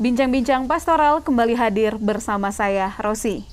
[0.00, 3.44] Bincang-bincang pastoral kembali hadir bersama saya, Rosi.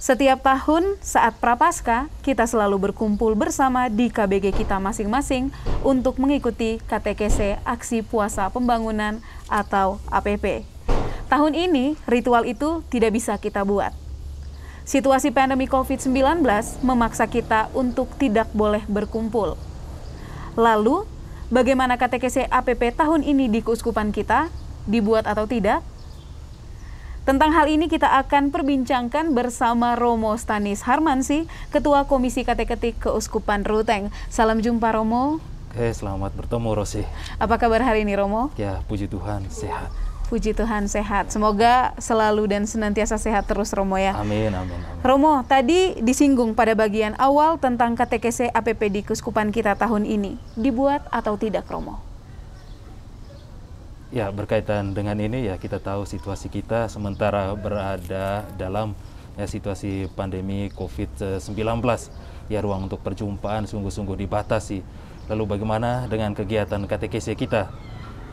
[0.00, 5.52] Setiap tahun saat Prapaskah, kita selalu berkumpul bersama di KBG kita masing-masing
[5.84, 9.20] untuk mengikuti KTKC Aksi Puasa Pembangunan
[9.52, 10.64] atau APP.
[11.28, 13.92] Tahun ini, ritual itu tidak bisa kita buat.
[14.88, 16.40] Situasi pandemi COVID-19
[16.80, 19.60] memaksa kita untuk tidak boleh berkumpul.
[20.56, 21.04] Lalu,
[21.52, 24.48] bagaimana KTKC APP tahun ini di keuskupan kita?
[24.90, 25.86] Dibuat atau tidak?
[27.22, 34.10] Tentang hal ini kita akan perbincangkan bersama Romo Stanis Harmansi, Ketua Komisi Kateketik Keuskupan Ruteng.
[34.26, 35.38] Salam jumpa Romo.
[35.70, 37.06] Oke, selamat bertemu Rosi.
[37.38, 38.50] Apa kabar hari ini Romo?
[38.58, 39.94] Ya, puji Tuhan, sehat.
[40.26, 41.30] Puji Tuhan sehat.
[41.30, 44.18] Semoga selalu dan senantiasa sehat terus Romo ya.
[44.18, 44.98] Amin, amin, amin.
[45.06, 50.34] Romo, tadi disinggung pada bagian awal tentang KTKC APP di Keuskupan kita tahun ini.
[50.58, 52.09] Dibuat atau tidak Romo?
[54.10, 58.98] Ya, berkaitan dengan ini ya kita tahu situasi kita sementara berada dalam
[59.38, 61.46] ya, situasi pandemi COVID-19.
[62.50, 64.82] Ya, ruang untuk perjumpaan sungguh-sungguh dibatasi.
[65.30, 67.70] Lalu bagaimana dengan kegiatan KTKC kita?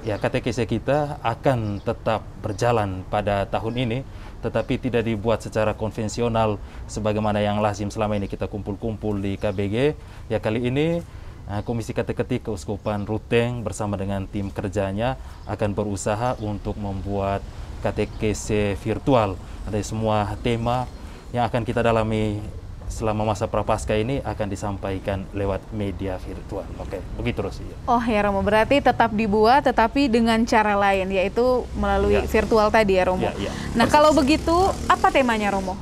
[0.02, 4.00] Ya, KTKC kita akan tetap berjalan pada tahun ini,
[4.42, 6.58] tetapi tidak dibuat secara konvensional
[6.90, 9.94] sebagaimana yang lazim selama ini kita kumpul-kumpul di KBG.
[10.26, 11.06] Ya, kali ini
[11.48, 15.16] Nah, Komisi Kateketik Keuskupan Ruteng bersama dengan tim kerjanya
[15.48, 17.40] akan berusaha untuk membuat
[17.80, 19.40] KTKC virtual.
[19.64, 20.92] Ada semua tema
[21.32, 22.44] yang akan kita dalami
[22.88, 26.68] selama masa prapaskah ini akan disampaikan lewat media virtual.
[26.84, 27.64] Oke, begitu terus.
[27.88, 32.28] Oh ya Romo, berarti tetap dibuat tetapi dengan cara lain yaitu melalui ya.
[32.28, 33.24] virtual tadi ya Romo.
[33.24, 33.52] Ya, ya.
[33.76, 33.92] Nah, Persis.
[33.96, 34.56] kalau begitu
[34.88, 35.80] apa temanya Romo?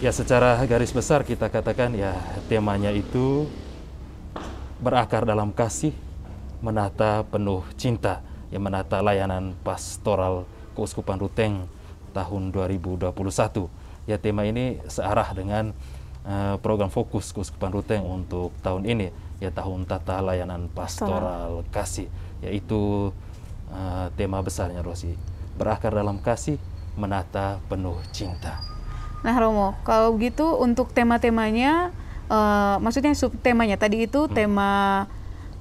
[0.00, 2.16] Ya, secara garis besar kita katakan ya
[2.48, 3.48] temanya itu
[4.82, 5.94] berakar dalam kasih,
[6.58, 8.18] menata penuh cinta,
[8.50, 10.42] yang menata layanan pastoral
[10.74, 11.70] Keuskupan Ruteng
[12.10, 13.14] tahun 2021.
[14.10, 15.70] Ya tema ini searah dengan
[16.26, 22.10] uh, program fokus Keuskupan Ruteng untuk tahun ini, ya tahun tata layanan pastoral kasih,
[22.42, 23.14] yaitu
[23.70, 25.14] uh, tema besarnya Rosi.
[25.54, 26.58] Berakar dalam kasih,
[26.98, 28.58] menata penuh cinta.
[29.22, 31.94] Nah Romo, kalau gitu untuk tema-temanya
[32.32, 34.32] uh, maksudnya subtemanya tadi itu hmm.
[34.32, 34.70] tema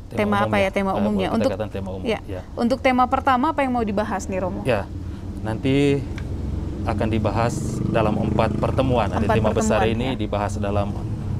[0.08, 0.70] tema, tema apa ya?
[0.72, 1.28] Tema umumnya.
[1.32, 2.20] uh, untuk tema umum, ya.
[2.24, 2.42] ya.
[2.56, 4.88] untuk tema pertama apa yang mau dibahas nih Romo ya
[5.44, 6.00] nanti
[6.82, 9.10] akan dibahas dalam empat pertemuan.
[9.14, 10.18] Empat ada tema besar ini ya.
[10.18, 10.90] dibahas dalam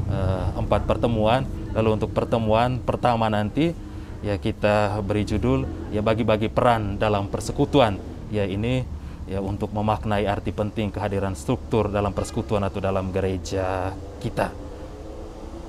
[0.10, 1.46] uh, empat pertemuan.
[1.74, 3.74] Lalu untuk pertemuan pertama nanti
[4.22, 7.98] ya kita beri judul ya bagi-bagi peran dalam persekutuan.
[8.30, 8.86] Ya ini
[9.26, 14.71] ya untuk memaknai arti penting kehadiran struktur dalam persekutuan atau dalam gereja kita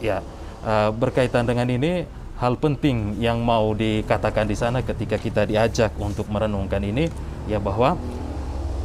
[0.02, 0.18] ya
[0.66, 2.04] uh, berkaitan dengan ini
[2.42, 7.06] hal penting yang mau dikatakan di sana ketika kita diajak untuk merenungkan ini
[7.46, 7.94] ya bahwa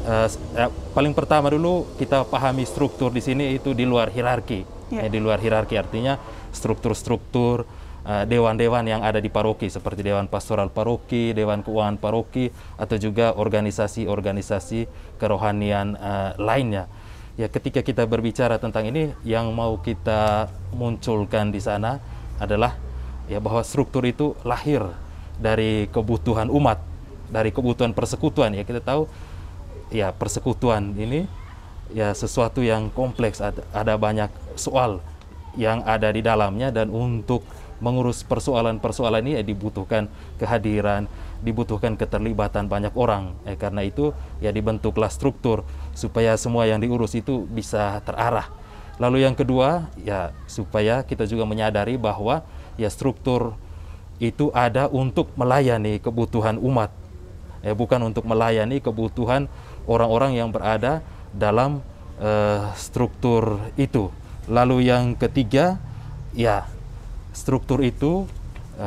[0.05, 4.61] uh, eh, paling pertama dulu kita pahami struktur di sini itu di luar hierarki
[4.93, 5.05] ya.
[5.05, 6.21] eh, di luar hierarki artinya
[6.53, 7.65] struktur-struktur
[8.05, 13.33] uh, dewan-dewan yang ada di paroki seperti dewan pastoral paroki, dewan keuangan paroki atau juga
[13.35, 14.85] organisasi-organisasi
[15.17, 16.85] kerohanian uh, lainnya
[17.37, 22.01] ya ketika kita berbicara tentang ini yang mau kita munculkan di sana
[22.41, 22.73] adalah
[23.29, 24.81] ya bahwa struktur itu lahir
[25.37, 26.81] dari kebutuhan umat,
[27.29, 28.57] dari kebutuhan persekutuan.
[28.57, 29.05] Ya kita tahu
[29.93, 31.29] ya persekutuan ini
[31.93, 33.39] ya sesuatu yang kompleks.
[33.39, 34.99] Ada, banyak soal
[35.53, 37.45] yang ada di dalamnya dan untuk
[37.77, 40.09] mengurus persoalan-persoalan ini ya dibutuhkan
[40.41, 41.05] kehadiran,
[41.41, 43.37] dibutuhkan keterlibatan banyak orang.
[43.45, 48.49] Eh, karena itu ya dibentuklah struktur supaya semua yang diurus itu bisa terarah.
[48.97, 52.41] Lalu yang kedua ya supaya kita juga menyadari bahwa
[52.81, 53.53] ya struktur
[54.17, 56.89] itu ada untuk melayani kebutuhan umat.
[57.61, 59.45] Eh, bukan untuk melayani kebutuhan
[59.85, 61.85] orang-orang yang berada dalam
[62.17, 64.09] eh, struktur itu.
[64.49, 65.77] Lalu yang ketiga
[66.33, 66.65] ya
[67.37, 68.25] struktur itu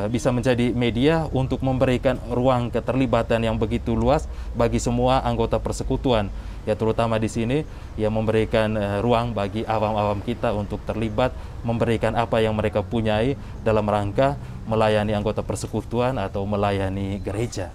[0.07, 6.31] bisa menjadi media untuk memberikan ruang keterlibatan yang begitu luas bagi semua anggota persekutuan
[6.69, 7.59] ya terutama di sini
[7.97, 11.33] ya memberikan uh, ruang bagi awam-awam kita untuk terlibat
[11.65, 14.37] memberikan apa yang mereka punyai dalam rangka
[14.69, 17.73] melayani anggota persekutuan atau melayani gereja.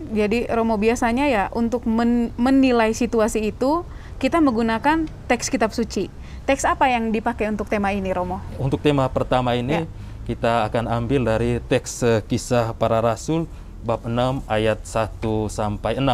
[0.00, 3.84] Jadi Romo biasanya ya untuk men menilai situasi itu
[4.16, 6.08] kita menggunakan teks kitab suci
[6.48, 8.40] Teks apa yang dipakai untuk tema ini, Romo?
[8.56, 10.09] Untuk tema pertama ini, ya.
[10.30, 13.50] Kita akan ambil dari teks uh, kisah para rasul
[13.82, 15.18] bab 6 ayat 1
[15.50, 16.06] sampai 6.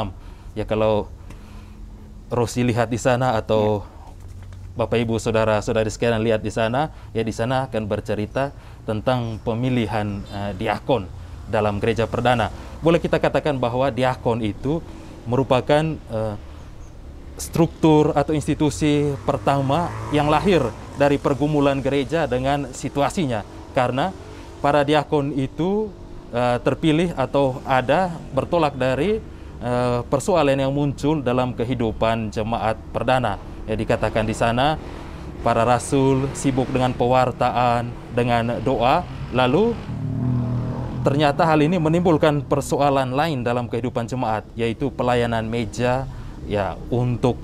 [0.57, 1.13] Ya kalau
[2.33, 3.95] Rosi lihat di sana atau ya.
[4.81, 8.57] Bapak Ibu saudara-saudari sekalian lihat di sana, ya di sana akan bercerita
[8.89, 11.05] tentang pemilihan uh, diakon
[11.53, 12.49] dalam gereja perdana.
[12.81, 14.81] Boleh kita katakan bahwa diakon itu
[15.29, 16.41] merupakan uh,
[17.37, 20.65] struktur atau institusi pertama yang lahir
[20.97, 24.17] dari pergumulan gereja dengan situasinya karena
[24.65, 25.93] para diakon itu
[26.33, 29.21] uh, terpilih atau ada bertolak dari
[29.61, 33.37] uh, persoalan yang muncul dalam kehidupan jemaat perdana.
[33.69, 34.81] Ya dikatakan di sana
[35.45, 39.05] para rasul sibuk dengan pewartaan dengan doa.
[39.37, 39.77] Lalu
[41.05, 46.09] ternyata hal ini menimbulkan persoalan lain dalam kehidupan jemaat yaitu pelayanan meja
[46.49, 47.39] ya untuk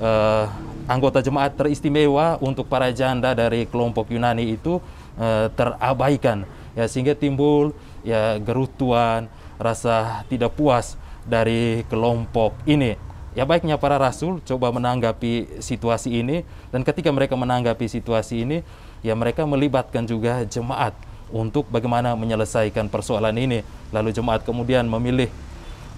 [0.00, 0.48] uh,
[0.88, 4.80] anggota jemaat teristimewa untuk para janda dari kelompok Yunani itu
[5.18, 6.48] uh, terabaikan.
[6.74, 7.70] Ya sehingga timbul
[8.02, 12.98] ya gerutuan rasa tidak puas dari kelompok ini.
[13.34, 18.62] Ya baiknya para rasul coba menanggapi situasi ini dan ketika mereka menanggapi situasi ini
[19.02, 20.94] ya mereka melibatkan juga jemaat
[21.34, 23.66] untuk bagaimana menyelesaikan persoalan ini.
[23.90, 25.26] Lalu jemaat kemudian memilih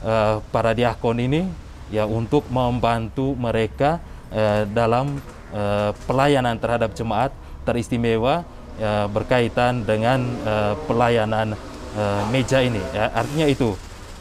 [0.01, 1.45] uh, para diakon ini
[1.93, 4.01] ya untuk membantu mereka
[4.33, 5.21] uh, dalam
[5.53, 7.37] uh, pelayanan terhadap jemaat
[7.69, 11.57] teristimewa ya, berkaitan dengan uh, pelayanan
[11.97, 12.81] uh, meja ini.
[12.93, 13.75] Ya, artinya itu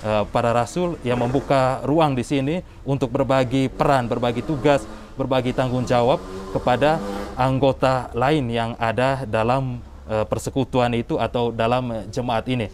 [0.04, 4.84] uh, para rasul yang membuka ruang di sini untuk berbagi peran, berbagi tugas,
[5.16, 6.20] berbagi tanggung jawab
[6.52, 7.00] kepada
[7.36, 12.68] anggota lain yang ada dalam uh, persekutuan itu atau dalam jemaat ini.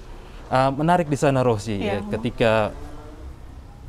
[0.51, 2.51] Uh, menarik di sana Rosi ya, ya ketika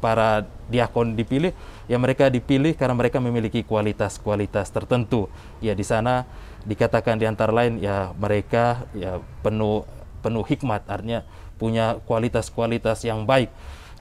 [0.03, 1.55] para diakon dipilih,
[1.87, 5.31] ya mereka dipilih karena mereka memiliki kualitas-kualitas tertentu.
[5.63, 6.27] Ya di sana
[6.65, 9.87] dikatakan di antara lain ya mereka ya penuh
[10.23, 11.27] penuh hikmat, artinya
[11.59, 13.51] punya kualitas-kualitas yang baik.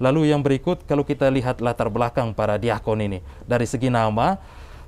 [0.01, 4.37] Lalu yang berikut kalau kita lihat latar belakang para diakon ini dari segi nama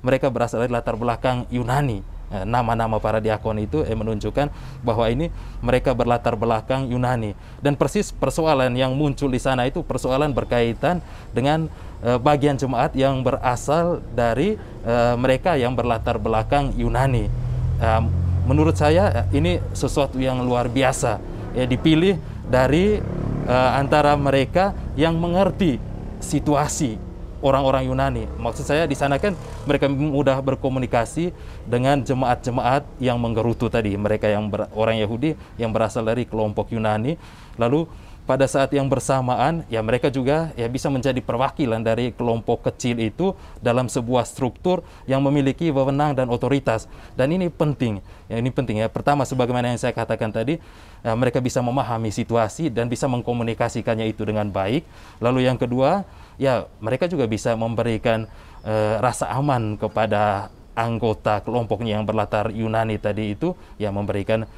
[0.02, 4.50] mereka berasal dari latar belakang Yunani Eh, nama-nama para diakon itu eh, menunjukkan
[4.82, 5.30] bahwa ini
[5.62, 10.98] mereka berlatar belakang Yunani dan persis persoalan yang muncul di sana itu persoalan berkaitan
[11.30, 11.70] dengan
[12.02, 17.43] eh, bagian jemaat yang berasal dari eh, mereka yang berlatar belakang Yunani.
[17.80, 18.02] Eh,
[18.46, 21.18] menurut saya eh, ini sesuatu yang luar biasa
[21.56, 23.02] ya dipilih dari
[23.48, 25.82] eh, antara mereka yang mengerti
[26.22, 26.96] situasi
[27.44, 28.24] orang-orang Yunani.
[28.40, 29.36] Maksud saya di sana kan
[29.68, 31.34] mereka mudah berkomunikasi
[31.68, 37.20] dengan jemaat-jemaat yang menggerutu tadi, mereka yang ber, orang Yahudi yang berasal dari kelompok Yunani.
[37.60, 37.84] Lalu
[38.24, 43.36] pada saat yang bersamaan ya mereka juga ya bisa menjadi perwakilan dari kelompok kecil itu
[43.60, 46.88] dalam sebuah struktur yang memiliki wewenang dan otoritas.
[47.20, 48.00] Dan ini penting
[48.32, 48.88] ya ini penting ya.
[48.88, 50.56] Pertama sebagaimana yang saya katakan tadi
[51.04, 54.88] ya, mereka bisa memahami situasi dan bisa mengkomunikasikannya itu dengan baik.
[55.20, 56.08] Lalu yang kedua
[56.40, 58.24] ya mereka juga bisa memberikan
[58.64, 64.48] uh, rasa aman kepada anggota kelompoknya yang berlatar Yunani tadi itu ya memberikan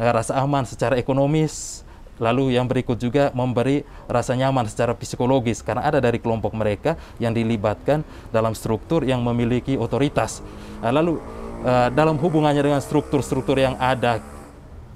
[0.00, 1.84] uh, rasa aman secara ekonomis
[2.20, 7.32] Lalu yang berikut juga memberi rasa nyaman secara psikologis karena ada dari kelompok mereka yang
[7.32, 10.44] dilibatkan dalam struktur yang memiliki otoritas.
[10.84, 11.16] Nah, lalu
[11.64, 14.20] uh, dalam hubungannya dengan struktur-struktur yang ada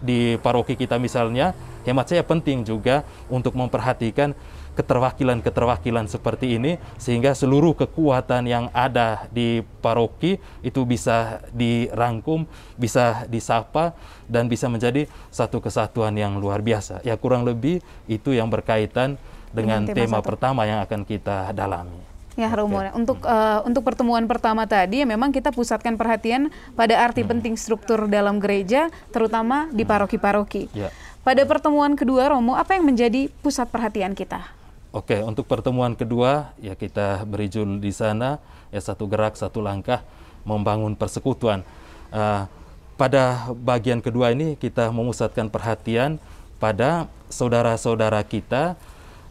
[0.04, 4.32] di paroki kita misalnya, hemat saya penting juga untuk memperhatikan
[4.74, 13.94] keterwakilan-keterwakilan seperti ini sehingga seluruh kekuatan yang ada di paroki itu bisa dirangkum, bisa disapa
[14.26, 17.06] dan bisa menjadi satu kesatuan yang luar biasa.
[17.06, 19.14] Ya kurang lebih itu yang berkaitan
[19.54, 22.14] dengan, dengan tema, tema pertama yang akan kita dalami.
[22.34, 22.82] Ya, Romo.
[22.82, 22.90] Okay.
[22.98, 27.30] Untuk uh, untuk pertemuan pertama tadi ya memang kita pusatkan perhatian pada arti hmm.
[27.30, 30.66] penting struktur dalam gereja, terutama di paroki-paroki.
[30.74, 30.90] Yeah.
[31.24, 34.44] Pada pertemuan kedua, Romo, apa yang menjadi pusat perhatian kita?
[34.92, 38.36] Oke, untuk pertemuan kedua ya kita beri judul di sana
[38.68, 40.04] ya satu gerak satu langkah
[40.44, 41.64] membangun persekutuan.
[42.12, 42.44] Uh,
[43.00, 46.20] pada bagian kedua ini kita memusatkan perhatian
[46.60, 48.76] pada saudara-saudara kita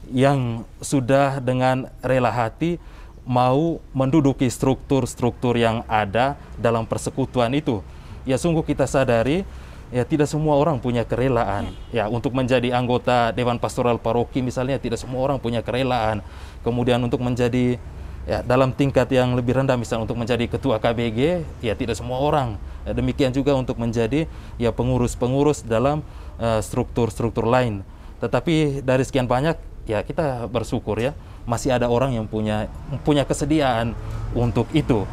[0.10, 2.82] yang sudah dengan rela hati
[3.22, 7.86] mau menduduki struktur-struktur yang ada dalam persekutuan itu.
[8.26, 9.46] Ya sungguh kita sadari
[9.94, 11.70] ya tidak semua orang punya kerelaan.
[11.94, 12.10] Ya.
[12.10, 16.26] ya untuk menjadi anggota dewan pastoral paroki misalnya tidak semua orang punya kerelaan.
[16.66, 17.78] Kemudian untuk menjadi
[18.26, 22.58] ya dalam tingkat yang lebih rendah misalnya untuk menjadi ketua KBG ya tidak semua orang.
[22.84, 24.26] Ya, demikian juga untuk menjadi
[24.58, 26.02] ya pengurus-pengurus dalam
[26.42, 27.86] uh, struktur-struktur lain.
[28.18, 31.14] Tetapi dari sekian banyak ya kita bersyukur ya
[31.46, 32.66] masih ada orang yang punya
[33.06, 33.94] punya kesediaan
[34.34, 35.06] untuk itu.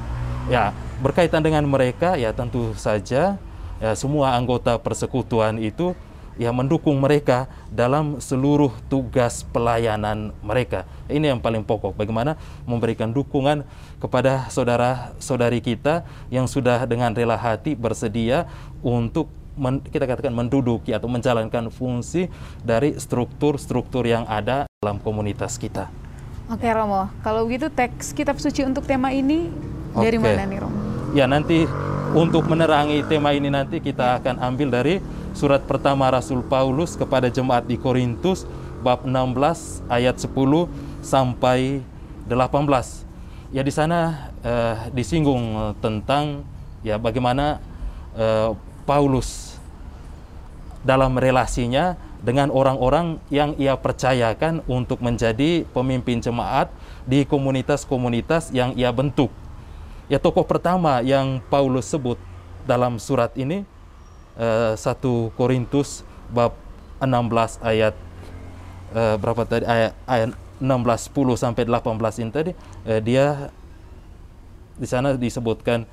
[0.48, 0.72] Ya
[1.04, 3.36] berkaitan dengan mereka ya tentu saja
[3.80, 5.96] ya, semua anggota persekutuan itu
[6.40, 10.88] ya mendukung mereka dalam seluruh tugas pelayanan mereka.
[11.10, 11.92] Ini yang paling pokok.
[11.92, 13.66] Bagaimana memberikan dukungan
[14.00, 18.48] kepada saudara-saudari kita yang sudah dengan rela hati bersedia
[18.80, 22.32] untuk men, kita katakan menduduki atau menjalankan fungsi
[22.64, 25.92] dari struktur-struktur yang ada dalam komunitas kita.
[26.48, 29.52] Oke Romo, kalau begitu teks kitab suci untuk tema ini
[29.92, 30.78] dari mana nih Romo?
[31.12, 31.68] Ya nanti
[32.10, 34.98] untuk menerangi tema ini nanti kita akan ambil dari
[35.30, 38.42] surat pertama Rasul Paulus kepada jemaat di Korintus
[38.82, 40.34] bab 16 ayat 10
[41.06, 41.86] sampai
[42.26, 43.54] 18.
[43.54, 46.42] Ya di sana eh, disinggung tentang
[46.82, 47.62] ya bagaimana
[48.18, 48.50] eh,
[48.82, 49.54] Paulus
[50.82, 56.68] dalam relasinya dengan orang-orang yang ia percayakan untuk menjadi pemimpin jemaat
[57.06, 59.39] di komunitas-komunitas yang ia bentuk.
[60.10, 62.18] Ya tokoh pertama yang Paulus sebut
[62.66, 63.62] dalam surat ini
[64.34, 64.82] eh, 1
[65.38, 66.02] Korintus
[66.34, 66.58] bab
[66.98, 67.94] 16 ayat
[68.90, 72.52] eh, berapa tadi ayat, ayat 16 10 sampai 18 ini tadi
[72.90, 73.54] eh, dia
[74.74, 75.86] di sana disebutkan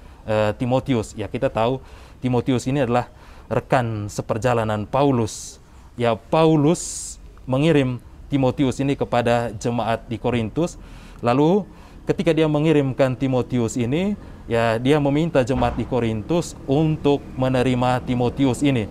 [0.60, 1.16] Timotius.
[1.16, 1.80] Ya kita tahu
[2.20, 3.08] Timotius ini adalah
[3.48, 5.62] rekan seperjalanan Paulus.
[5.96, 7.16] Ya Paulus
[7.48, 10.76] mengirim Timotius ini kepada jemaat di Korintus.
[11.24, 11.64] Lalu
[12.08, 14.16] ketika dia mengirimkan Timotius ini,
[14.48, 18.88] ya dia meminta jemaat di Korintus untuk menerima Timotius ini.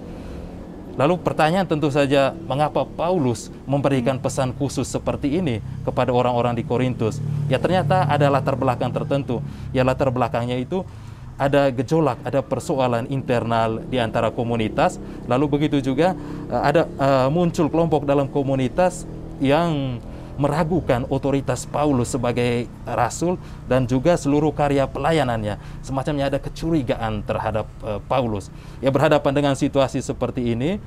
[0.97, 7.21] Lalu pertanyaan tentu saja, mengapa Paulus memberikan pesan khusus seperti ini kepada orang-orang di Korintus?
[7.53, 9.45] Ya ternyata ada latar belakang tertentu.
[9.77, 10.89] Ya latar belakangnya itu
[11.37, 14.97] ada gejolak, ada persoalan internal di antara komunitas.
[15.29, 16.17] Lalu begitu juga
[16.49, 19.05] eh, ada eh, muncul kelompok dalam komunitas
[19.37, 20.01] yang
[20.37, 25.57] meragukan otoritas Paulus sebagai rasul dan juga seluruh karya pelayanannya.
[25.81, 28.53] Semacamnya ada kecurigaan terhadap eh, Paulus.
[28.85, 30.79] Ya berhadapan dengan situasi seperti ini,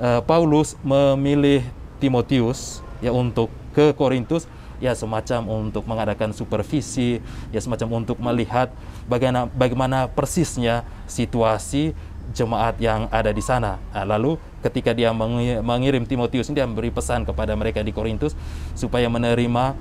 [0.00, 1.64] eh, Paulus memilih
[1.98, 4.44] Timotius ya untuk ke Korintus
[4.82, 7.22] ya semacam untuk mengadakan supervisi,
[7.54, 8.74] ya semacam untuk melihat
[9.06, 11.94] bagaimana bagaimana persisnya situasi
[12.34, 13.78] jemaat yang ada di sana.
[13.94, 18.38] Nah, lalu ketika dia mengi- mengirim Timotius dia memberi pesan kepada mereka di Korintus
[18.78, 19.74] supaya menerima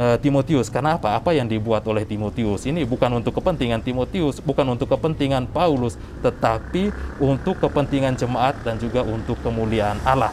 [0.00, 0.72] eh, Timotius.
[0.72, 1.14] Karena apa?
[1.14, 6.90] Apa yang dibuat oleh Timotius ini bukan untuk kepentingan Timotius, bukan untuk kepentingan Paulus, tetapi
[7.20, 10.32] untuk kepentingan jemaat dan juga untuk kemuliaan Allah.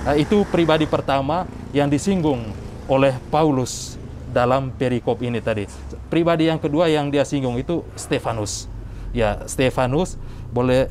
[0.00, 1.44] Nah, itu pribadi pertama
[1.76, 2.48] yang disinggung
[2.88, 5.66] oleh Paulus dalam perikop ini tadi.
[6.08, 8.70] Pribadi yang kedua yang dia singgung itu Stefanus.
[9.10, 10.14] Ya, Stefanus
[10.54, 10.86] boleh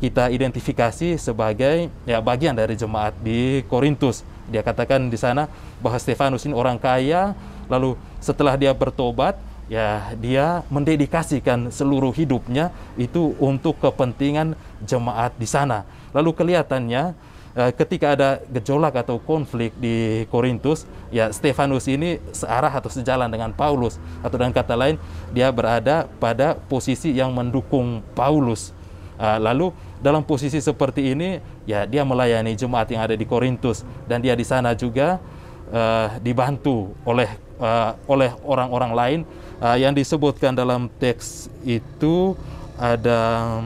[0.00, 4.24] kita identifikasi sebagai ya bagian dari jemaat di Korintus.
[4.48, 5.46] Dia katakan di sana
[5.78, 7.36] bahwa Stefanus ini orang kaya,
[7.68, 9.36] lalu setelah dia bertobat,
[9.70, 15.86] ya dia mendedikasikan seluruh hidupnya itu untuk kepentingan jemaat di sana.
[16.16, 17.14] Lalu kelihatannya
[17.54, 23.52] eh, ketika ada gejolak atau konflik di Korintus, ya Stefanus ini searah atau sejalan dengan
[23.52, 24.96] Paulus atau dengan kata lain
[25.30, 28.72] dia berada pada posisi yang mendukung Paulus.
[29.20, 29.68] Ah, lalu
[30.00, 31.38] dalam posisi seperti ini,
[31.68, 35.20] ya dia melayani jemaat yang ada di Korintus dan dia di sana juga
[35.68, 37.28] eh, dibantu oleh
[37.60, 39.20] eh, oleh orang-orang lain.
[39.60, 42.32] Ah, yang disebutkan dalam teks itu
[42.80, 43.60] ada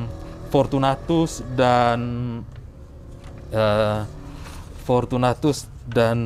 [0.51, 1.99] Fortunatus dan
[3.55, 4.03] eh,
[4.83, 6.19] Fortunatus dan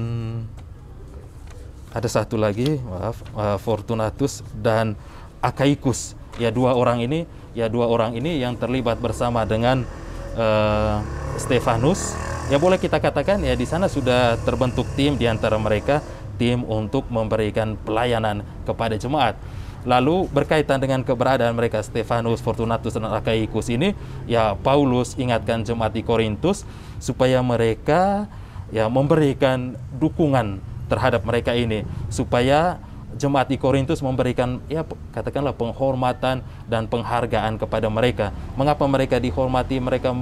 [1.93, 4.97] ada satu lagi maaf eh, Fortunatus dan
[5.45, 7.25] Akaikus ya dua orang ini
[7.57, 9.89] ya dua orang ini yang terlibat bersama dengan
[10.37, 10.97] eh,
[11.41, 12.13] Stefanus.
[12.49, 16.01] Ya boleh kita katakan ya di sana sudah terbentuk tim di antara mereka
[16.41, 19.37] tim untuk memberikan pelayanan kepada jemaat.
[19.87, 23.95] Lalu berkaitan dengan keberadaan mereka Stefanus, Fortunatus dan Akaikus ini,
[24.27, 26.67] ya Paulus ingatkan jemaat di Korintus
[26.99, 28.27] supaya mereka
[28.75, 32.81] ya memberikan dukungan terhadap mereka ini supaya
[33.19, 38.31] jemaat di Korintus memberikan ya katakanlah penghormatan dan penghargaan kepada mereka.
[38.55, 40.15] Mengapa mereka dihormati, mereka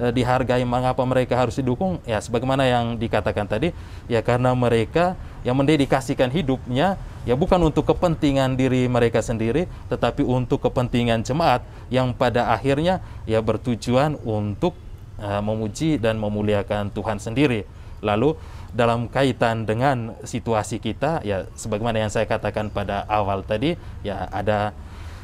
[0.00, 2.00] eh, dihargai, mengapa mereka harus didukung?
[2.08, 3.76] Ya sebagaimana yang dikatakan tadi,
[4.08, 5.14] ya karena mereka
[5.44, 11.62] yang mendedikasikan hidupnya ya bukan untuk kepentingan diri mereka sendiri, tetapi untuk kepentingan jemaat
[11.92, 14.72] yang pada akhirnya ya bertujuan untuk
[15.20, 17.68] eh, memuji dan memuliakan Tuhan sendiri.
[17.98, 18.38] Lalu
[18.72, 24.76] dalam kaitan dengan situasi kita ya sebagaimana yang saya katakan pada awal tadi ya ada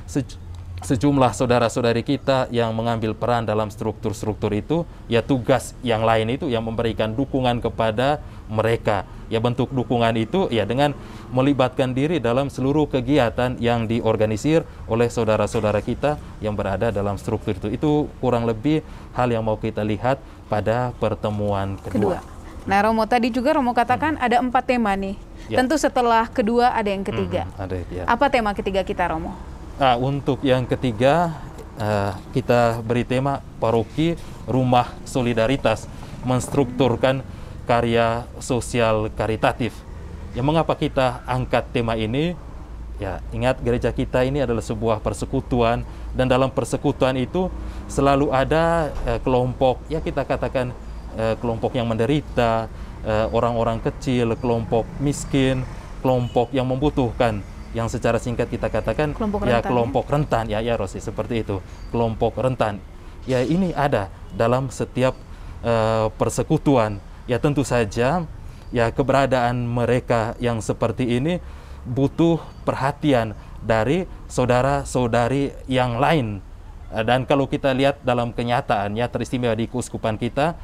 [0.08, 0.40] sej-
[0.84, 4.76] sejumlah saudara-saudari kita yang mengambil peran dalam struktur-struktur itu
[5.08, 8.20] ya tugas yang lain itu yang memberikan dukungan kepada
[8.52, 10.92] mereka ya bentuk dukungan itu ya dengan
[11.32, 17.72] melibatkan diri dalam seluruh kegiatan yang diorganisir oleh saudara-saudara kita yang berada dalam struktur itu
[17.72, 18.84] itu kurang lebih
[19.16, 20.20] hal yang mau kita lihat
[20.52, 22.20] pada pertemuan kedua.
[22.20, 22.33] kedua.
[22.64, 25.20] Nah, Romo tadi juga Romo katakan ada empat tema nih.
[25.52, 25.60] Ya.
[25.60, 27.44] Tentu setelah kedua ada yang ketiga.
[27.44, 28.04] Mhm, ada ya.
[28.08, 29.36] Apa tema ketiga kita, Romo?
[29.76, 31.36] Nah, untuk yang ketiga
[31.76, 34.16] eh, kita beri tema paroki
[34.48, 35.84] rumah solidaritas
[36.24, 37.20] menstrukturkan
[37.68, 39.76] karya sosial karitatif.
[40.32, 42.32] Ya mengapa kita angkat tema ini?
[43.02, 45.82] Ya, ingat gereja kita ini adalah sebuah persekutuan
[46.14, 47.50] dan dalam persekutuan itu
[47.90, 50.70] selalu ada eh, kelompok ya kita katakan
[51.14, 52.66] eh, kelompok yang menderita,
[53.06, 55.62] eh, orang-orang kecil, kelompok miskin,
[56.04, 57.40] kelompok yang membutuhkan.
[57.74, 60.44] Yang secara singkat kita katakan kelompok ya rentan, kelompok rentan.
[60.46, 61.58] Ya ya Rosi seperti itu.
[61.90, 62.78] Kelompok rentan.
[63.26, 65.18] Ya ini ada dalam setiap
[65.66, 67.02] uh, persekutuan.
[67.26, 68.30] Ya tentu saja
[68.70, 71.42] ya keberadaan mereka yang seperti ini
[71.82, 76.38] butuh perhatian dari saudara-saudari yang lain.
[76.94, 80.54] Dan kalau kita lihat dalam kenyataan ya teristimewa di keuskupan kita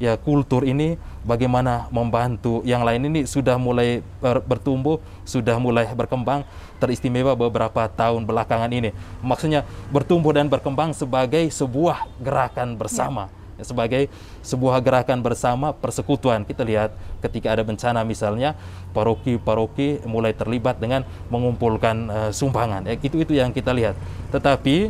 [0.00, 0.96] ya kultur ini
[1.28, 4.00] bagaimana membantu yang lain ini sudah mulai
[4.48, 4.96] bertumbuh,
[5.28, 6.42] sudah mulai berkembang
[6.80, 8.96] teristimewa beberapa tahun belakangan ini.
[9.20, 13.28] Maksudnya bertumbuh dan berkembang sebagai sebuah gerakan bersama.
[13.60, 13.68] Ya.
[13.68, 14.08] Sebagai
[14.40, 16.48] sebuah gerakan bersama persekutuan.
[16.48, 18.56] Kita lihat ketika ada bencana misalnya,
[18.96, 22.88] paroki-paroki mulai terlibat dengan mengumpulkan uh, sumbangan.
[22.88, 24.00] Ya, itu itu yang kita lihat.
[24.32, 24.88] Tetapi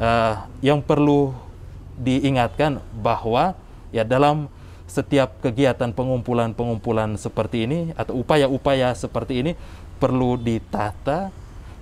[0.00, 1.36] uh, yang perlu
[2.00, 3.52] diingatkan bahwa
[3.96, 4.52] ya dalam
[4.86, 9.52] setiap kegiatan pengumpulan-pengumpulan seperti ini atau upaya-upaya seperti ini
[9.98, 11.32] perlu ditata,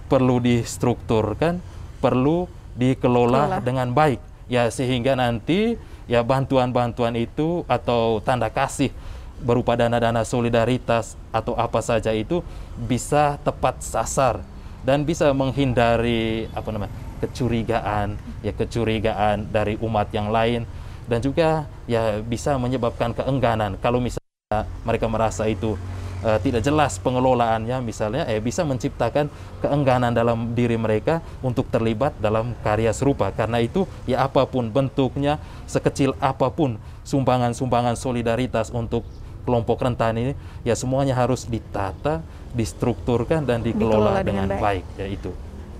[0.08, 1.58] perlu distrukturkan,
[1.98, 3.58] perlu dikelola Kelola.
[3.60, 8.92] dengan baik ya sehingga nanti ya bantuan-bantuan itu atau tanda kasih
[9.40, 12.40] berupa dana-dana solidaritas atau apa saja itu
[12.76, 14.40] bisa tepat sasar
[14.84, 16.92] dan bisa menghindari apa namanya
[17.24, 20.68] kecurigaan ya kecurigaan dari umat yang lain
[21.04, 25.76] dan juga ya bisa menyebabkan keengganan kalau misalnya mereka merasa itu
[26.24, 29.28] uh, tidak jelas pengelolaannya misalnya eh bisa menciptakan
[29.60, 35.36] keengganan dalam diri mereka untuk terlibat dalam karya serupa karena itu ya apa pun bentuknya
[35.68, 39.04] sekecil apa pun sumbangan-sumbangan solidaritas untuk
[39.44, 40.32] kelompok rentan ini
[40.64, 42.24] ya semuanya harus ditata,
[42.56, 44.62] distrukturkan dan dikelola, dikelola dengan, dengan baik.
[44.64, 45.30] baik ya itu.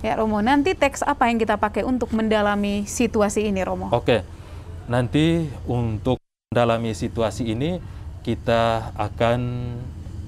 [0.04, 3.88] Ya Romo, nanti teks apa yang kita pakai untuk mendalami situasi ini Romo?
[3.88, 4.20] Oke.
[4.84, 6.20] Nanti untuk
[6.52, 7.80] mendalami situasi ini
[8.20, 9.40] kita akan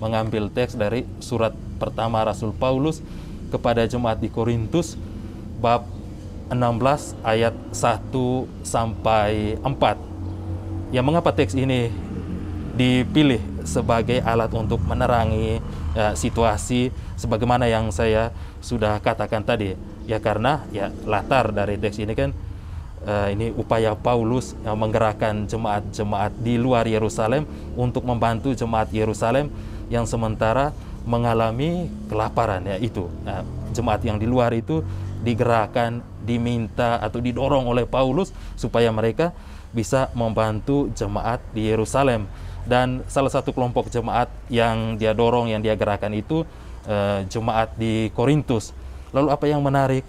[0.00, 3.04] mengambil teks dari surat pertama Rasul Paulus
[3.52, 4.96] kepada jemaat di Korintus
[5.60, 5.84] bab
[6.48, 10.92] 16 ayat 1 sampai 4.
[10.92, 11.92] Ya mengapa teks ini
[12.76, 15.60] dipilih sebagai alat untuk menerangi
[15.92, 19.74] ya, situasi sebagaimana yang saya sudah katakan tadi
[20.06, 22.30] ya karena ya latar dari teks ini kan
[23.06, 27.46] uh, ini upaya Paulus yang menggerakkan jemaat-jemaat di luar Yerusalem
[27.78, 29.48] untuk membantu jemaat Yerusalem
[29.86, 30.74] yang sementara
[31.06, 33.06] mengalami kelaparan ya itu.
[33.22, 34.82] Nah, jemaat yang di luar itu
[35.22, 39.30] digerakkan diminta atau didorong oleh Paulus supaya mereka
[39.70, 42.26] bisa membantu jemaat di Yerusalem.
[42.66, 46.42] Dan salah satu kelompok jemaat yang dia dorong yang dia gerakan itu
[46.90, 48.74] uh, jemaat di Korintus.
[49.14, 50.02] Lalu apa yang menarik?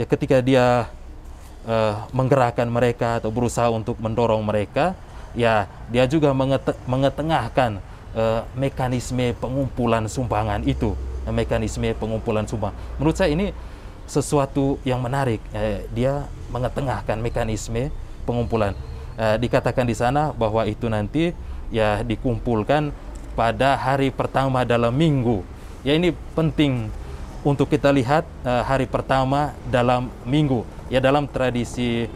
[0.00, 0.88] Ya ketika dia
[1.70, 4.98] uh, menggerakkan mereka atau berusaha untuk mendorong mereka,
[5.38, 7.78] ya dia juga mengete mengetengahkan
[8.18, 12.74] uh, mekanisme pengumpulan sumbangan itu, uh, mekanisme pengumpulan sumbang.
[12.98, 13.54] Menurut saya ini
[14.10, 15.38] sesuatu yang menarik.
[15.54, 17.94] Uh, dia mengetengahkan mekanisme
[18.26, 18.74] pengumpulan.
[19.14, 21.30] Uh, dikatakan di sana bahwa itu nanti
[21.70, 22.90] ya dikumpulkan
[23.38, 25.46] pada hari pertama dalam minggu.
[25.86, 26.90] Ya ini penting
[27.40, 30.64] untuk kita lihat uh, hari pertama dalam minggu.
[30.92, 32.10] Ya dalam tradisi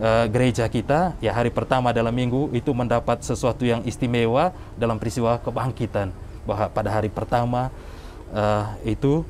[0.00, 5.36] uh, gereja kita ya hari pertama dalam minggu itu mendapat sesuatu yang istimewa dalam peristiwa
[5.40, 6.12] kebangkitan.
[6.48, 7.68] Bahwa pada hari pertama
[8.32, 9.22] uh, itu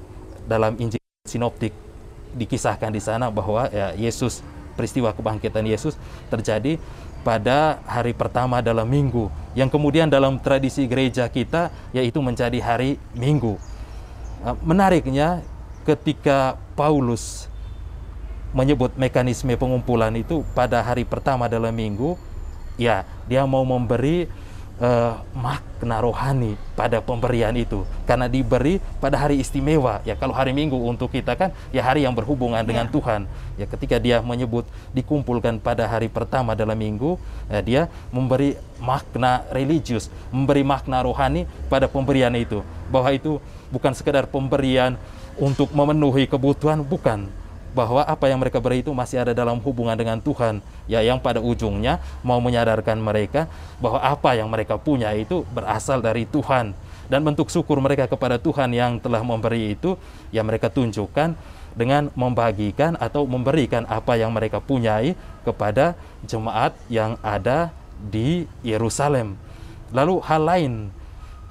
[0.47, 1.75] dalam Injil sinoptik
[2.33, 4.41] dikisahkan di sana bahwa ya Yesus
[4.73, 6.01] peristiwa kebangkitan Yesus
[6.33, 6.81] terjadi
[7.23, 9.29] pada hari pertama dalam minggu.
[9.53, 13.61] Yang kemudian dalam tradisi gereja kita yaitu menjadi hari minggu
[14.63, 15.43] menariknya
[15.87, 17.47] ketika Paulus
[18.53, 22.21] menyebut mekanisme pengumpulan itu pada hari pertama dalam minggu,
[22.77, 24.29] ya dia mau memberi
[24.83, 27.87] uh, makna rohani pada pemberian itu.
[28.05, 30.05] Karena diberi pada hari istimewa.
[30.05, 32.93] Ya kalau hari minggu untuk kita kan ya hari yang berhubungan dengan ya.
[32.93, 33.21] Tuhan.
[33.57, 37.17] Ya ketika dia menyebut dikumpulkan pada hari pertama dalam minggu
[37.49, 42.61] ya, dia memberi makna religius memberi makna rohani pada pemberian itu.
[42.93, 43.41] Bahwa itu
[43.73, 45.01] bukan sekedar pemberian
[45.41, 47.27] untuk memenuhi kebutuhan bukan.
[47.73, 50.61] Bahwa apa yang mereka beri itu masih ada dalam hubungan dengan Tuhan.
[50.85, 53.49] Ya yang pada ujungnya mau menyadarkan mereka
[53.81, 56.77] bahwa apa yang mereka punya itu berasal dari Tuhan.
[57.09, 59.97] Dan bentuk syukur mereka kepada Tuhan yang telah memberi itu
[60.29, 61.33] ya mereka tunjukkan
[61.73, 65.97] dengan membagikan atau memberikan apa yang mereka punyai kepada
[66.29, 69.41] jemaat yang ada di Yerusalem.
[69.93, 70.73] Lalu hal lain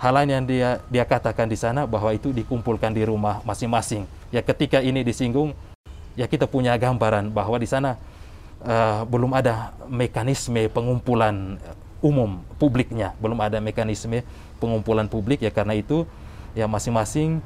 [0.01, 4.09] hal lain yang dia dia katakan di sana bahwa itu dikumpulkan di rumah masing-masing.
[4.33, 5.53] Ya ketika ini disinggung,
[6.17, 8.01] ya kita punya gambaran bahwa di sana
[8.65, 11.61] uh, belum ada mekanisme pengumpulan
[12.01, 14.25] umum publiknya, belum ada mekanisme
[14.57, 15.45] pengumpulan publik.
[15.45, 16.09] Ya karena itu
[16.57, 17.37] ya masing-masing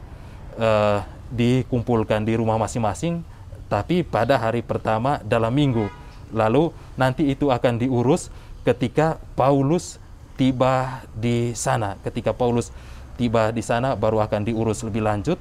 [0.56, 1.04] uh,
[1.36, 3.20] dikumpulkan di rumah masing-masing
[3.68, 5.92] tapi pada hari pertama dalam minggu.
[6.32, 8.32] Lalu nanti itu akan diurus
[8.64, 10.00] ketika Paulus
[10.36, 12.00] tiba di sana.
[12.04, 12.72] Ketika Paulus
[13.16, 15.40] tiba di sana baru akan diurus lebih lanjut.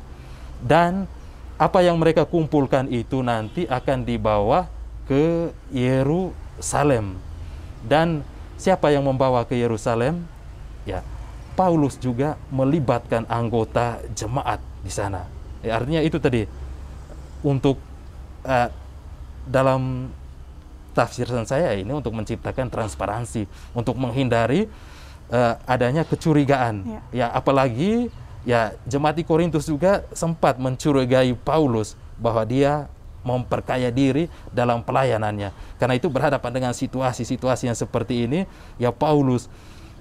[0.64, 1.06] Dan
[1.60, 4.66] apa yang mereka kumpulkan itu nanti akan dibawa
[5.06, 7.20] ke Yerusalem.
[7.84, 8.24] Dan
[8.56, 10.24] siapa yang membawa ke Yerusalem?
[10.88, 11.04] Ya
[11.54, 15.30] Paulus juga melibatkan anggota jemaat di sana.
[15.62, 16.44] Ya, artinya itu tadi
[17.46, 17.78] untuk
[18.42, 18.68] uh,
[19.46, 20.10] dalam
[20.94, 24.70] tafsiran saya ini untuk menciptakan transparansi, untuk menghindari
[25.34, 26.86] uh, adanya kecurigaan.
[26.86, 27.00] Ya.
[27.10, 28.08] ya, apalagi
[28.46, 32.86] ya jemaat di Korintus juga sempat mencurigai Paulus bahwa dia
[33.24, 35.50] memperkaya diri dalam pelayanannya.
[35.80, 38.44] Karena itu berhadapan dengan situasi-situasi yang seperti ini,
[38.76, 39.48] ya Paulus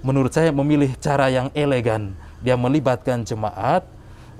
[0.04, 2.12] menurut saya memilih cara yang elegan.
[2.44, 3.88] Dia melibatkan jemaat,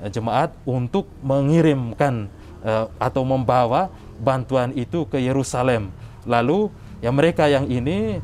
[0.04, 2.28] eh, jemaat untuk mengirimkan
[2.60, 3.88] uh, atau membawa
[4.20, 5.88] bantuan itu ke Yerusalem.
[6.24, 6.72] Lalu
[7.04, 8.20] ya mereka yang ini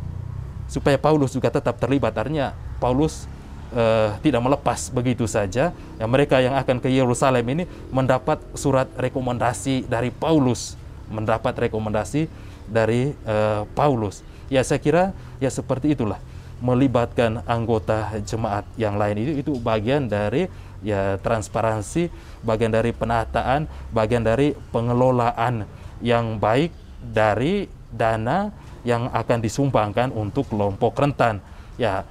[0.70, 2.14] supaya Paulus juga tetap terlibat.
[2.16, 3.26] Artinya Paulus
[3.74, 5.74] uh, tidak melepas begitu saja.
[5.74, 10.78] Ya mereka yang akan ke Yerusalem ini mendapat surat rekomendasi dari Paulus,
[11.10, 12.30] mendapat rekomendasi
[12.70, 14.22] dari uh, Paulus.
[14.50, 16.18] Ya saya kira ya seperti itulah
[16.60, 20.46] melibatkan anggota jemaat yang lain itu itu bagian dari
[20.84, 22.12] ya transparansi,
[22.44, 25.64] bagian dari penataan, bagian dari pengelolaan
[26.04, 28.54] yang baik dari dana
[28.86, 31.42] yang akan disumbangkan untuk kelompok rentan.
[31.76, 32.06] Ya,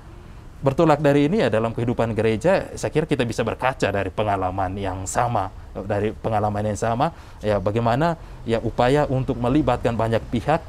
[0.59, 5.07] bertolak dari ini ya dalam kehidupan gereja, saya kira kita bisa berkaca dari pengalaman yang
[5.07, 5.49] sama,
[5.87, 10.59] dari pengalaman yang sama, ya bagaimana ya upaya untuk melibatkan banyak pihak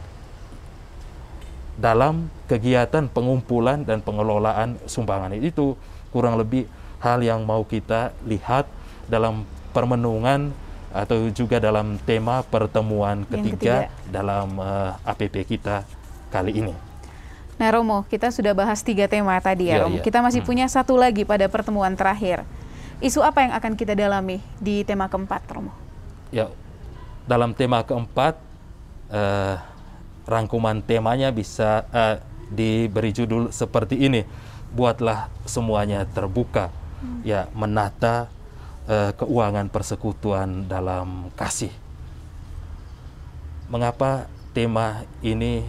[1.81, 5.75] dalam kegiatan pengumpulan dan pengelolaan sumbangan itu
[6.13, 6.69] kurang lebih
[7.01, 8.69] hal yang mau kita lihat
[9.09, 10.53] dalam permenungan
[10.91, 14.11] atau juga dalam tema pertemuan ketiga, ketiga.
[14.11, 15.87] dalam uh, eh, APP kita
[16.35, 16.75] kali ini.
[17.61, 20.01] Nah Romo, kita sudah bahas tiga tema tadi ya, ya Romo.
[20.01, 20.03] Ya.
[20.03, 20.49] Kita masih hmm.
[20.49, 22.43] punya satu lagi pada pertemuan terakhir.
[23.01, 25.73] Isu apa yang akan kita dalami di tema keempat, Romo?
[26.33, 26.49] Ya,
[27.29, 28.41] dalam tema keempat,
[29.13, 29.57] uh,
[30.25, 32.17] rangkuman temanya bisa uh,
[32.51, 34.27] diberi judul seperti ini
[34.75, 36.71] buatlah semuanya terbuka
[37.03, 37.21] hmm.
[37.27, 38.31] ya menata
[38.91, 41.71] uh, keuangan persekutuan dalam kasih.
[43.71, 45.63] Mengapa tema ini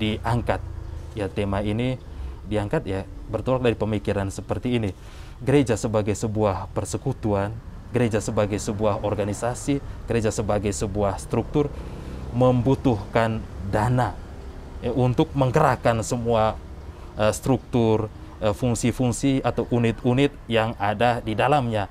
[0.00, 0.64] diangkat?
[1.12, 2.00] Ya tema ini
[2.48, 4.90] diangkat ya bertolak dari pemikiran seperti ini.
[5.44, 7.52] Gereja sebagai sebuah persekutuan
[7.92, 11.68] gereja sebagai sebuah organisasi gereja sebagai sebuah struktur
[12.32, 14.16] membutuhkan dana
[14.80, 16.56] ya, untuk menggerakkan semua
[17.20, 18.08] uh, struktur,
[18.40, 21.86] uh, fungsi-fungsi atau unit-unit yang ada di dalamnya.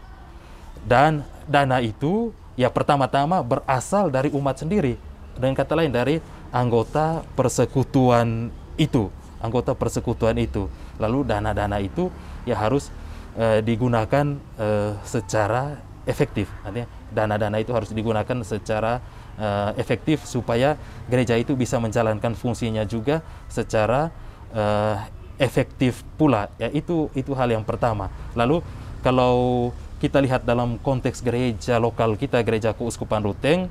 [0.85, 4.97] Dan dana itu ya pertama-tama berasal dari umat sendiri.
[5.37, 6.19] Dengan kata lain dari
[6.51, 9.07] anggota persekutuan itu,
[9.39, 10.67] anggota persekutuan itu.
[10.99, 12.11] Lalu dana-dana itu
[12.43, 12.91] ya harus
[13.39, 16.49] uh, digunakan uh, secara efektif.
[16.65, 18.99] Artinya dana-dana itu harus digunakan secara
[19.37, 20.75] uh, efektif supaya
[21.07, 24.09] gereja itu bisa menjalankan fungsinya juga secara
[24.55, 24.95] uh,
[25.41, 28.61] efektif pula ya itu itu hal yang pertama lalu
[29.01, 29.69] kalau
[30.01, 33.69] kita lihat dalam konteks gereja lokal kita gereja keuskupan Ruteng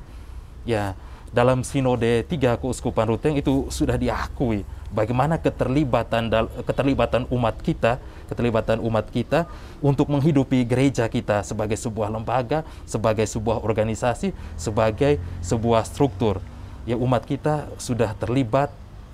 [0.63, 0.95] ya
[1.35, 6.27] dalam sinode tiga keuskupan Ruteng itu sudah diakui bagaimana keterlibatan
[6.67, 9.47] keterlibatan umat kita, keterlibatan umat kita
[9.79, 16.43] untuk menghidupi gereja kita sebagai sebuah lembaga, sebagai sebuah organisasi, sebagai sebuah struktur.
[16.83, 18.69] Ya umat kita sudah terlibat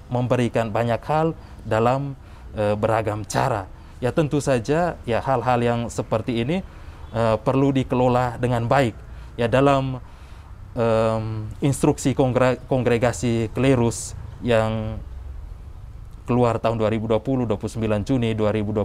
[0.10, 2.18] memberikan banyak hal dalam
[2.56, 3.70] e, beragam cara.
[3.98, 6.62] Ya tentu saja ya hal-hal yang seperti ini
[7.14, 8.96] e, perlu dikelola dengan baik.
[9.38, 10.02] Ya dalam
[10.74, 10.86] e,
[11.62, 15.00] instruksi kongre kongregasi klerus yang
[16.28, 18.84] keluar tahun 2020, 29 Juni 2020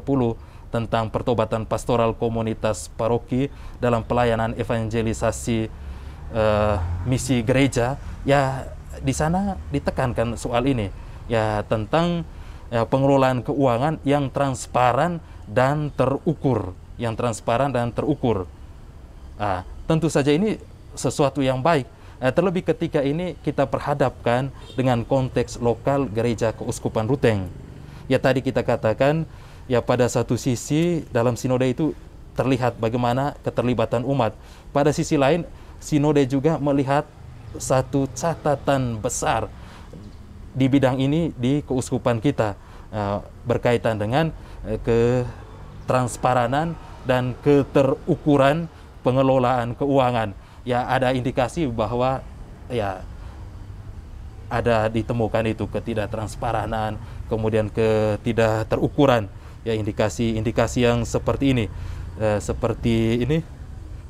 [0.73, 5.69] tentang pertobatan pastoral komunitas paroki dalam pelayanan evangelisasi
[6.33, 8.73] uh, misi gereja, ya
[9.05, 10.89] di sana ditekankan soal ini,
[11.29, 12.25] ya tentang
[12.73, 18.47] ya, pengelolaan keuangan yang transparan dan terukur, yang transparan dan terukur.
[19.35, 20.63] Nah, tentu saja ini
[20.95, 21.91] sesuatu yang baik
[22.23, 24.47] Eh, terlebih ketika ini kita perhadapkan
[24.79, 27.51] dengan konteks lokal gereja keuskupan Ruteng.
[28.07, 29.27] Ya tadi kita katakan
[29.67, 31.91] ya pada satu sisi dalam sinode itu
[32.39, 34.39] terlihat bagaimana keterlibatan umat.
[34.71, 35.43] Pada sisi lain,
[35.83, 37.11] sinode juga melihat
[37.59, 39.51] satu catatan besar
[40.55, 42.55] di bidang ini di keuskupan kita
[42.95, 44.31] uh, berkaitan dengan
[44.63, 48.71] uh, ketransparanan dan keterukuran
[49.03, 50.35] pengelolaan keuangan.
[50.63, 52.23] Ya ada indikasi bahwa
[52.71, 53.03] ya
[54.53, 56.71] ada ditemukan itu ketidaktransparan,
[57.27, 61.67] kemudian ketidakterukuran ya indikasi-indikasi yang seperti ini
[62.19, 63.39] eh, seperti ini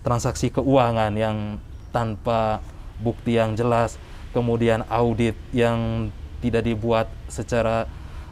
[0.03, 1.61] transaksi keuangan yang
[1.93, 2.65] tanpa
[2.99, 4.01] bukti yang jelas
[4.33, 6.09] kemudian audit yang
[6.41, 7.85] tidak dibuat secara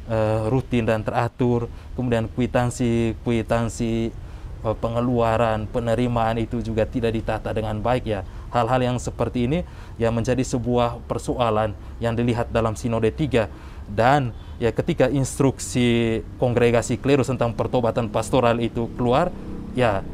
[0.08, 4.28] eh, rutin dan teratur kemudian kwitansi kwitansi eh,
[4.60, 8.20] pengeluaran penerimaan itu juga tidak ditata dengan baik ya.
[8.52, 9.64] Hal-hal yang seperti ini
[9.96, 13.48] yang menjadi sebuah persoalan yang dilihat dalam sinode 3
[13.90, 14.30] dan
[14.62, 19.32] ya ketika instruksi kongregasi klerus tentang pertobatan pastoral itu keluar
[19.74, 20.04] ya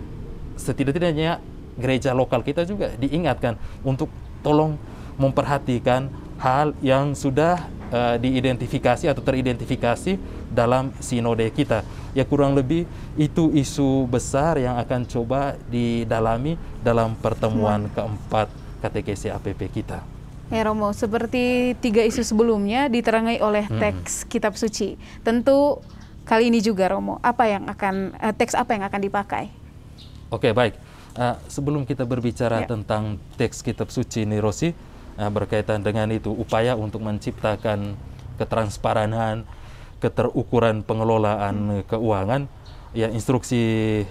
[0.56, 1.42] setidak-tidaknya
[1.76, 4.08] gereja lokal kita juga diingatkan untuk
[4.40, 4.80] tolong
[5.20, 6.08] memperhatikan
[6.40, 10.16] hal yang sudah uh, diidentifikasi atau teridentifikasi
[10.56, 11.84] dalam sinode kita.
[12.16, 12.88] Ya kurang lebih
[13.20, 17.92] itu isu besar yang akan coba didalami dalam pertemuan hmm.
[17.92, 18.48] keempat
[18.80, 20.00] KTKC APP kita.
[20.48, 23.82] Ya Romo, seperti tiga isu sebelumnya diterangai oleh hmm.
[23.82, 24.28] teks hmm.
[24.30, 24.96] kitab suci.
[25.20, 25.82] Tentu
[26.24, 29.50] kali ini juga Romo, apa yang akan uh, teks apa yang akan dipakai?
[30.30, 30.78] Oke, baik.
[31.16, 32.68] Uh, sebelum kita berbicara ya.
[32.70, 34.70] tentang teks kitab suci ini Rosi,
[35.18, 37.98] uh, berkaitan dengan itu upaya untuk menciptakan
[38.38, 39.42] ketransparanan,
[39.98, 41.84] keterukuran pengelolaan hmm.
[41.88, 42.48] keuangan,
[42.92, 44.04] ya instruksi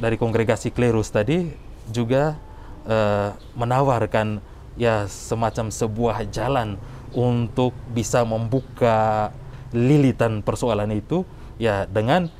[0.00, 1.52] dari kongregasi klerus tadi
[1.92, 2.36] juga
[2.88, 4.40] uh, menawarkan
[4.80, 6.80] ya semacam sebuah jalan
[7.12, 9.30] untuk bisa membuka
[9.72, 11.28] lilitan persoalan itu
[11.60, 12.32] ya dengan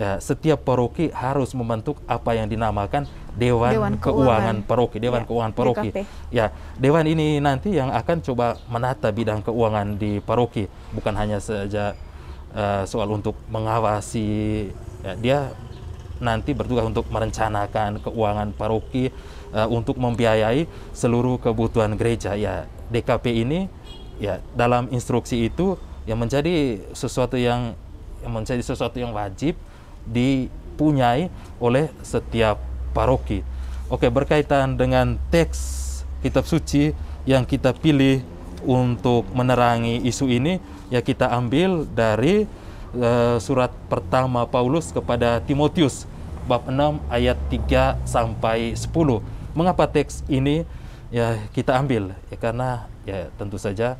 [0.00, 5.26] ya, setiap paroki harus membentuk apa yang dinamakan Dewan, Dewan Keuangan, Keuangan Paroki, Dewan ya,
[5.26, 5.88] Keuangan Paroki.
[5.90, 5.98] DKP.
[6.30, 6.46] Ya,
[6.78, 11.98] dewan ini nanti yang akan coba menata bidang keuangan di paroki, bukan hanya saja
[12.54, 14.70] uh, soal untuk mengawasi
[15.02, 15.38] ya, dia
[16.22, 19.10] nanti bertugas untuk merencanakan keuangan paroki
[19.52, 20.64] uh, untuk membiayai
[20.94, 23.66] seluruh kebutuhan gereja ya DKP ini
[24.22, 25.74] ya dalam instruksi itu
[26.06, 27.74] yang menjadi sesuatu yang,
[28.22, 29.56] yang menjadi sesuatu yang wajib
[30.04, 32.60] dipunyai oleh setiap
[32.92, 33.40] paroki.
[33.88, 35.84] Oke, berkaitan dengan teks
[36.20, 36.92] kitab suci
[37.24, 38.20] yang kita pilih
[38.64, 40.56] untuk menerangi isu ini
[40.94, 42.46] ya kita ambil dari
[42.94, 46.06] uh, surat pertama Paulus kepada Timotius
[46.46, 48.86] bab 6 ayat 3 sampai 10.
[49.58, 50.62] Mengapa teks ini
[51.10, 52.14] ya kita ambil?
[52.30, 53.98] Ya karena ya tentu saja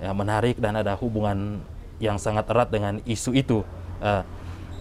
[0.00, 1.60] ya menarik dan ada hubungan
[2.00, 3.60] yang sangat erat dengan isu itu.
[4.00, 4.24] Uh,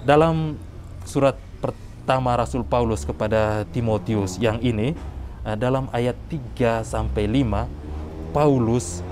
[0.07, 0.55] dalam
[1.03, 4.95] surat pertama Rasul Paulus kepada Timotius yang ini
[5.43, 9.03] uh, dalam ayat 3 sampai 5 Paulus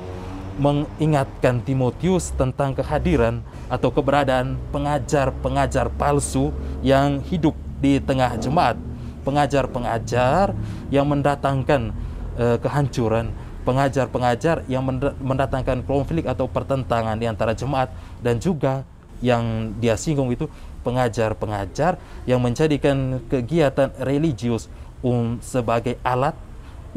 [0.60, 3.40] mengingatkan Timotius tentang kehadiran
[3.72, 6.52] atau keberadaan pengajar-pengajar palsu
[6.84, 8.76] yang hidup di tengah jemaat.
[9.24, 10.52] Pengajar-pengajar
[10.92, 11.96] yang mendatangkan
[12.36, 13.32] uh, kehancuran,
[13.64, 14.84] pengajar-pengajar yang
[15.24, 17.90] mendatangkan konflik atau pertentangan di antara jemaat.
[18.20, 18.84] Dan juga
[19.24, 20.52] yang dia singgung itu
[20.84, 24.72] pengajar-pengajar yang menjadikan kegiatan religius
[25.04, 26.36] um, sebagai alat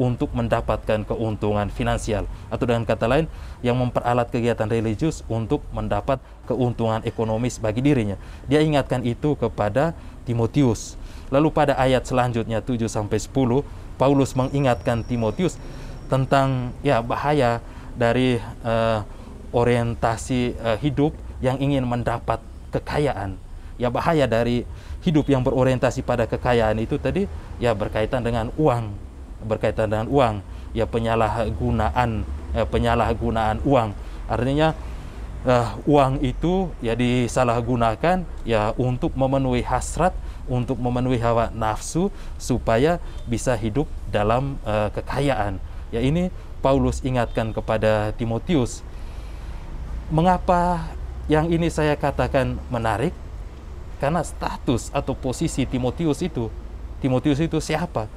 [0.01, 3.25] untuk mendapatkan keuntungan finansial atau dengan kata lain
[3.61, 6.17] yang memperalat kegiatan religius untuk mendapat
[6.49, 8.17] keuntungan ekonomis bagi dirinya.
[8.49, 9.93] Dia ingatkan itu kepada
[10.25, 10.97] Timotius
[11.33, 13.65] Lalu pada ayat selanjutnya 7 sampai 10
[13.97, 15.57] Paulus mengingatkan Timotius
[16.05, 17.57] tentang ya bahaya
[17.97, 19.01] dari uh,
[19.49, 22.37] orientasi uh, hidup yang ingin mendapat
[22.69, 23.33] kekayaan.
[23.81, 24.61] Ya bahaya dari
[25.01, 27.25] hidup yang berorientasi pada kekayaan itu tadi
[27.57, 28.93] ya berkaitan dengan uang,
[29.43, 30.35] berkaitan dengan uang,
[30.71, 32.23] ya penyalahgunaan
[32.55, 33.93] ya, penyalahgunaan uang.
[34.27, 34.73] Artinya
[35.45, 40.15] uh, uang itu ya disalahgunakan ya untuk memenuhi hasrat
[40.47, 45.59] untuk memenuhi hawa nafsu supaya bisa hidup dalam uh, kekayaan.
[45.93, 48.83] Ya ini Paulus ingatkan kepada Timotius.
[50.11, 50.83] Mengapa
[51.31, 53.15] yang ini saya katakan menarik?
[54.03, 56.51] Karena status atau posisi Timotius itu,
[56.99, 58.11] Timotius itu siapa?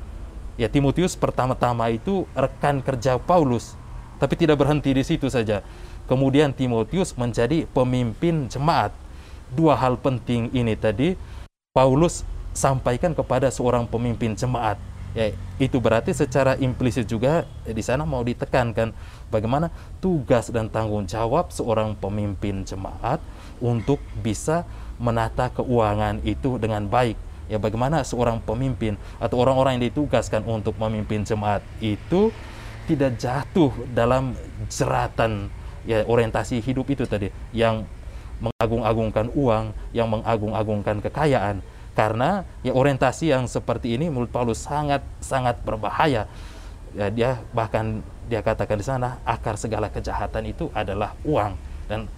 [0.56, 3.76] Ya Timotius pertama-tama itu rekan kerja Paulus,
[4.16, 5.60] tapi tidak berhenti di situ saja.
[6.08, 8.96] Kemudian Timotius menjadi pemimpin jemaat.
[9.52, 11.14] Dua hal penting ini tadi
[11.76, 12.24] Paulus
[12.56, 14.80] sampaikan kepada seorang pemimpin jemaat.
[15.12, 18.92] Ya, itu berarti secara implisit juga ya, di sana mau ditekankan
[19.32, 23.16] bagaimana tugas dan tanggung jawab seorang pemimpin jemaat
[23.60, 24.68] untuk bisa
[25.00, 27.16] menata keuangan itu dengan baik.
[27.46, 32.34] Ya bagaimana seorang pemimpin atau orang-orang yang ditugaskan untuk memimpin jemaat itu
[32.90, 34.34] tidak jatuh dalam
[34.66, 35.50] jeratan
[35.86, 37.86] ya orientasi hidup itu tadi yang
[38.42, 41.62] mengagung-agungkan uang, yang mengagung-agungkan kekayaan.
[41.96, 46.28] Karena ya orientasi yang seperti ini menurut Paulus sangat sangat berbahaya.
[46.92, 51.54] Ya, dia bahkan dia katakan di sana akar segala kejahatan itu adalah uang
[51.86, 52.10] dan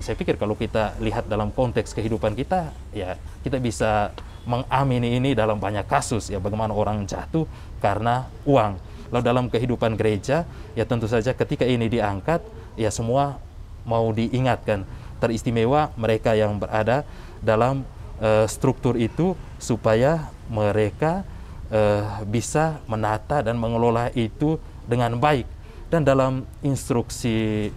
[0.00, 4.10] saya pikir kalau kita lihat dalam konteks kehidupan kita ya kita bisa
[4.42, 7.46] mengamini ini dalam banyak kasus ya bagaimana orang jatuh
[7.78, 8.78] karena uang.
[9.12, 12.40] Lalu dalam kehidupan gereja ya tentu saja ketika ini diangkat
[12.74, 13.38] ya semua
[13.84, 14.88] mau diingatkan.
[15.22, 17.06] Teristimewa mereka yang berada
[17.38, 17.86] dalam
[18.18, 21.22] uh, struktur itu supaya mereka
[21.70, 25.46] uh, bisa menata dan mengelola itu dengan baik.
[25.92, 27.68] Dan dalam instruksi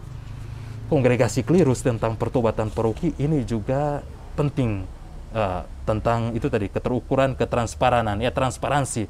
[0.87, 4.01] kongregasi klirus tentang pertobatan paroki ini juga
[4.39, 4.94] penting
[5.35, 9.05] uh, tentang itu tadi keterukuran ketransparanan ya transparansi.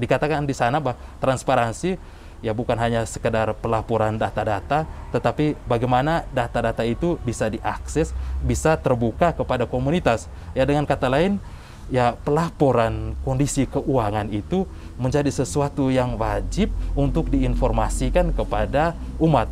[0.00, 1.94] Dikatakan di sana bahwa transparansi
[2.42, 4.84] ya bukan hanya sekedar pelaporan data-data
[5.14, 10.26] tetapi bagaimana data-data itu bisa diakses bisa terbuka kepada komunitas.
[10.56, 11.38] Ya dengan kata lain
[11.86, 14.66] ya pelaporan kondisi keuangan itu
[14.98, 19.46] menjadi sesuatu yang wajib untuk diinformasikan kepada umat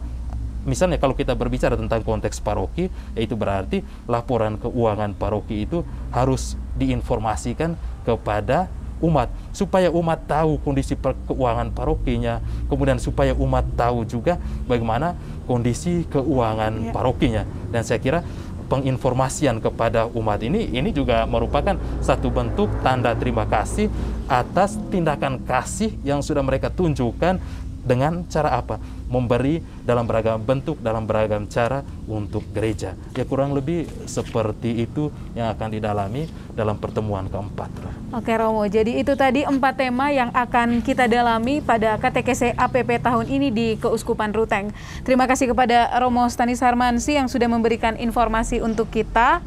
[0.65, 7.77] misalnya kalau kita berbicara tentang konteks paroki, yaitu berarti laporan keuangan paroki itu harus diinformasikan
[8.05, 8.69] kepada
[9.05, 15.13] umat supaya umat tahu kondisi keuangan parokinya, kemudian supaya umat tahu juga bagaimana
[15.45, 16.93] kondisi keuangan ya.
[16.93, 17.43] parokinya.
[17.69, 18.25] Dan saya kira
[18.65, 23.93] penginformasian kepada umat ini ini juga merupakan satu bentuk tanda terima kasih
[24.25, 27.39] atas tindakan kasih yang sudah mereka tunjukkan
[27.85, 28.81] dengan cara apa?
[29.07, 32.97] Memberi dalam beragam bentuk, dalam beragam cara untuk gereja.
[33.15, 37.71] Ya kurang lebih seperti itu yang akan didalami dalam pertemuan keempat.
[38.11, 43.27] Oke Romo, jadi itu tadi empat tema yang akan kita dalami pada KTKC APP tahun
[43.29, 44.73] ini di Keuskupan Ruteng.
[45.05, 49.45] Terima kasih kepada Romo Stanis Harmansi yang sudah memberikan informasi untuk kita.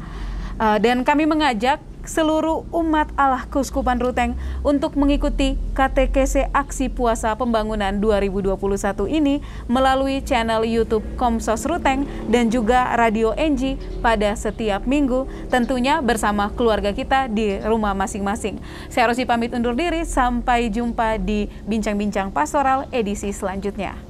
[0.58, 4.32] Uh, dan kami mengajak seluruh umat Allah Kuskupan Ruteng
[4.64, 8.56] untuk mengikuti KTKC Aksi Puasa Pembangunan 2021
[9.12, 16.48] ini melalui channel YouTube Komsos Ruteng dan juga Radio NG pada setiap minggu tentunya bersama
[16.56, 18.56] keluarga kita di rumah masing-masing.
[18.88, 24.07] Saya Rosi pamit undur diri sampai jumpa di bincang-bincang pastoral edisi selanjutnya.